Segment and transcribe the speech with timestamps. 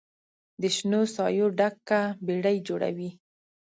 [0.61, 3.09] د شنو سایو ډکه بیړۍ جوړوي